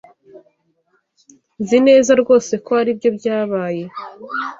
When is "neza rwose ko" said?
1.87-2.71